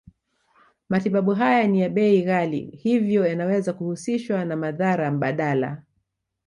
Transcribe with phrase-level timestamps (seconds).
[0.89, 5.83] Matibabu haya ni ya bei ghali hivyo yanaweza kuhusishwa na madhara mbadala